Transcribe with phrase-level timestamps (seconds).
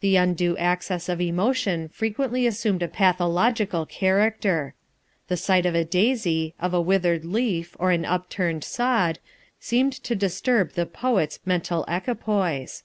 [0.00, 4.74] The undue access of emotion frequently assumed a pathological character.
[5.28, 9.20] The sight of a daisy, of a withered leaf or an upturned sod,
[9.60, 12.82] seemed to disturb the poet's mental equipoise.